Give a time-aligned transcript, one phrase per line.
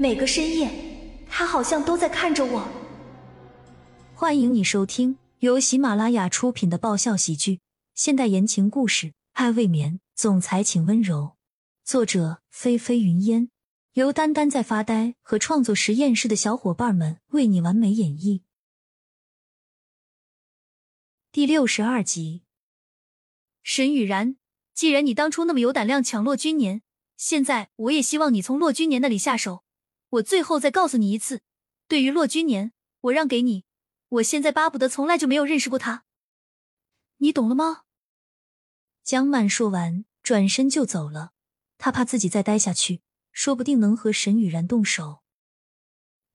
[0.00, 0.70] 每个深夜，
[1.28, 2.66] 他好像都在看着我。
[4.14, 7.60] 欢迎你收听由喜马拉雅出品的爆笑喜剧、
[7.94, 11.36] 现代言情故事《爱未眠》，总裁请温柔。
[11.84, 13.50] 作者：菲菲云烟，
[13.92, 18.40] 由丹丹在发呆和创作实验室的小伙伴们为你完美演绎。
[21.30, 22.44] 第六十二集，
[23.62, 24.36] 沈雨然，
[24.72, 26.80] 既然你当初那么有胆量抢骆君年，
[27.18, 29.62] 现在我也希望你从骆君年那里下手。
[30.10, 31.42] 我最后再告诉你一次，
[31.86, 33.64] 对于骆君年，我让给你。
[34.08, 36.04] 我现在巴不得从来就没有认识过他，
[37.18, 37.82] 你懂了吗？
[39.04, 41.30] 江曼说完，转身就走了。
[41.78, 45.22] 他怕自己再待下去，说不定能和沈雨然动手。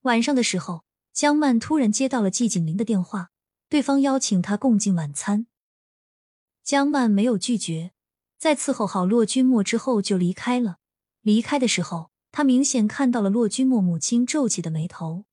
[0.04, 3.32] 晚上的时候，江曼突然接到了季景林的电话，
[3.68, 5.48] 对方邀请他共进晚餐。
[6.64, 7.92] 江曼没有拒绝，
[8.38, 10.78] 在伺候好骆君墨之后就离开了。
[11.22, 15.24] 离开的时候，他明显看到了骆君墨母亲皱起的眉头。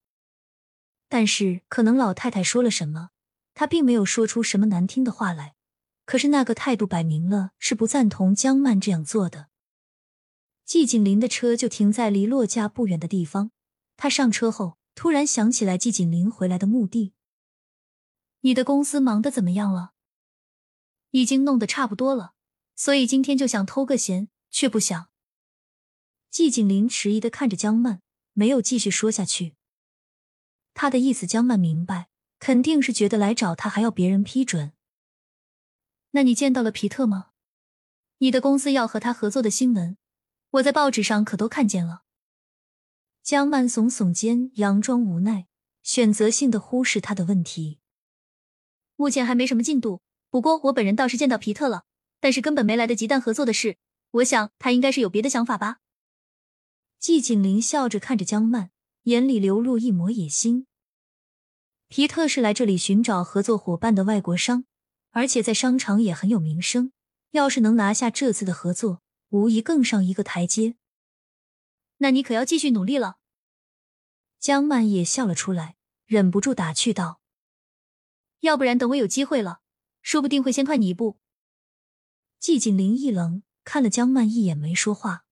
[1.08, 3.10] 但是，可能老太太说了什么，
[3.54, 5.56] 他并没有说出什么难听的话来。
[6.04, 9.48] 可是那个态度摆明了是不赞同江曼这样做的。
[10.64, 13.50] 季景林的车就停在离骆家不远的地方。
[13.96, 17.14] 他上车后，突然想起来季景林回来的目的。
[18.42, 19.94] 你的公司忙得怎么样了？
[21.10, 22.34] 已经弄得差不多了，
[22.76, 25.08] 所以今天就想偷个闲，却不想。
[26.32, 28.00] 季景林迟疑的看着江曼，
[28.32, 29.54] 没有继续说下去。
[30.72, 32.08] 他的意思，江曼明白，
[32.38, 34.72] 肯定是觉得来找他还要别人批准。
[36.12, 37.32] 那你见到了皮特吗？
[38.16, 39.98] 你的公司要和他合作的新闻，
[40.52, 42.04] 我在报纸上可都看见了。
[43.22, 45.48] 江曼耸耸肩，佯装无奈，
[45.82, 47.78] 选择性的忽视他的问题。
[48.96, 51.84] 目前还没什么进度，不过我本人倒是见到皮特了，
[52.20, 53.76] 但是根本没来得及谈合作的事。
[54.12, 55.80] 我想他应该是有别的想法吧。
[57.02, 58.70] 季景林笑着看着江曼。
[59.02, 60.68] 眼里流露一抹野心。
[61.88, 64.64] 皮特是来这里寻找合作伙伴的外国商，
[65.10, 66.92] 而且在商场也很有名声。
[67.32, 70.76] 要是能拿下这次的合作，无疑更上一个台阶。
[71.96, 73.16] 那你可要继续努力了。
[74.38, 75.74] 江曼也笑了出来，
[76.06, 77.20] 忍不住打趣道
[78.38, 79.62] ：“要不然等我有机会了，
[80.00, 81.18] 说不定会先快你一步。”
[82.38, 85.24] 季景林一愣，看了江曼一眼，没说话。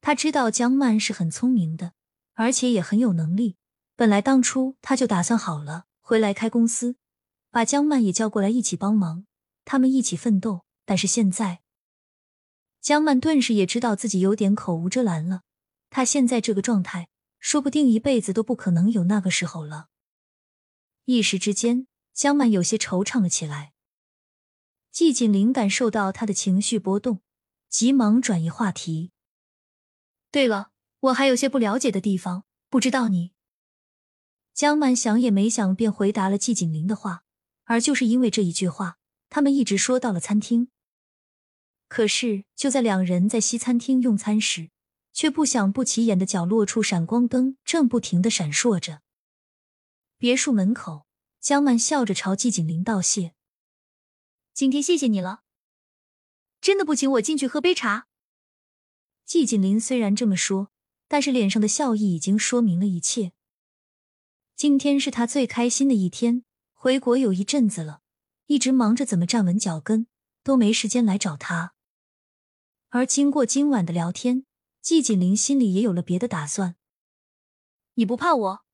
[0.00, 1.92] 他知道江曼是很聪明的。
[2.34, 3.58] 而且也很有能力。
[3.96, 6.96] 本来当初他就打算好了回来开公司，
[7.50, 9.26] 把江曼也叫过来一起帮忙，
[9.66, 10.64] 他们一起奋斗。
[10.86, 11.60] 但是现在，
[12.80, 15.42] 江曼顿时也知道自己有点口无遮拦了。
[15.90, 19.88] 他现在这个状态，说不定一辈子都不可能有那个时候了。
[21.04, 23.74] 一时之间，江曼有些惆怅了起来。
[24.90, 27.20] 季锦林感受到他的情绪波动，
[27.68, 29.12] 急忙转移话题。
[30.30, 30.70] 对了。
[31.00, 33.32] 我还有些不了解的地方，不知道你。
[34.52, 37.24] 江曼想也没想便回答了季景林的话，
[37.64, 38.98] 而就是因为这一句话，
[39.30, 40.68] 他们一直说到了餐厅。
[41.88, 44.68] 可是就在两人在西餐厅用餐时，
[45.14, 49.00] 却不想不起眼的角落处闪光灯正不停的闪烁着。
[50.18, 51.06] 别墅门口，
[51.40, 53.32] 江曼笑着朝季景林道谢
[54.52, 55.44] ：“今天谢谢你了，
[56.60, 58.08] 真的不请我进去喝杯茶。”
[59.30, 60.72] 季景林虽然这么说。
[61.06, 63.32] 但是脸上的笑意已经说明了一切。
[64.54, 68.02] 今天是他最开心的一天，回国有一阵子了，
[68.46, 70.06] 一直忙着怎么站稳脚跟，
[70.44, 71.74] 都没时间来找他。
[72.90, 74.46] 而经过今晚的聊天，
[74.80, 76.76] 季锦林心里也有了别的打算。
[77.94, 78.64] 你不怕我？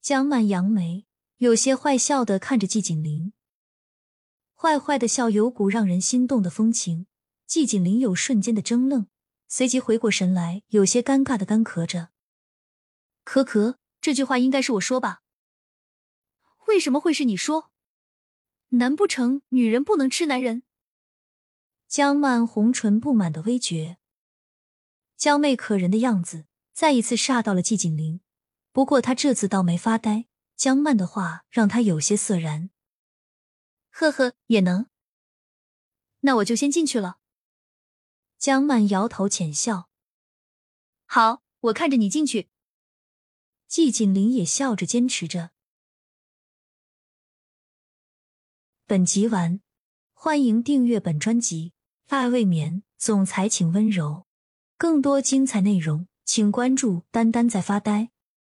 [0.00, 1.04] 江曼扬眉，
[1.36, 3.34] 有些坏笑的看着季锦林，
[4.54, 7.06] 坏坏的笑有股让人心动的风情。
[7.46, 9.08] 季锦林有瞬间的怔愣。
[9.48, 12.10] 随即回过神来，有些尴尬的干咳着。
[13.24, 15.22] 咳咳，这句话应该是我说吧？
[16.66, 17.70] 为什么会是你说？
[18.68, 20.62] 难不成女人不能吃男人？
[21.86, 23.96] 江曼红唇不满的微撅，
[25.16, 26.44] 娇媚可人的样子
[26.74, 28.20] 再一次煞到了季景林。
[28.70, 32.68] 不过他这次倒没发呆，江曼的话让他有些涩然。
[33.88, 34.88] 呵呵，也能。
[36.20, 37.16] 那我就先进去了。
[38.38, 39.88] 江曼摇头浅笑
[41.04, 42.48] ：“好，我看着你进去。”
[43.66, 45.50] 季景林也笑着坚持着。
[48.86, 49.60] 本集完，
[50.12, 51.72] 欢迎订阅本专辑
[52.16, 54.26] 《爱未眠》，总裁请温柔。
[54.78, 58.10] 更多精彩内容，请关注“丹丹在发呆”。